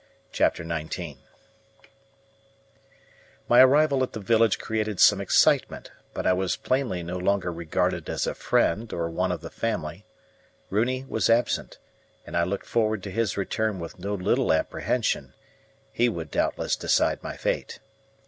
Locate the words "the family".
9.41-10.07